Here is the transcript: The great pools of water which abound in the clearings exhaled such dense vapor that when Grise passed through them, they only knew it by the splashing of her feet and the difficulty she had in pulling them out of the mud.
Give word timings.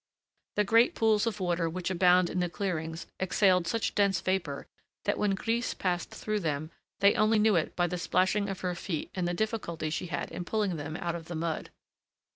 The 0.55 0.63
great 0.63 0.95
pools 0.95 1.27
of 1.27 1.39
water 1.39 1.69
which 1.69 1.91
abound 1.91 2.31
in 2.31 2.39
the 2.39 2.49
clearings 2.49 3.05
exhaled 3.19 3.67
such 3.67 3.93
dense 3.93 4.19
vapor 4.19 4.65
that 5.05 5.19
when 5.19 5.35
Grise 5.35 5.75
passed 5.75 6.09
through 6.09 6.39
them, 6.39 6.71
they 7.01 7.13
only 7.13 7.37
knew 7.37 7.55
it 7.55 7.75
by 7.75 7.85
the 7.85 7.99
splashing 7.99 8.49
of 8.49 8.61
her 8.61 8.73
feet 8.73 9.11
and 9.13 9.27
the 9.27 9.35
difficulty 9.35 9.91
she 9.91 10.07
had 10.07 10.31
in 10.31 10.43
pulling 10.43 10.77
them 10.77 10.97
out 10.97 11.13
of 11.13 11.25
the 11.25 11.35
mud. 11.35 11.69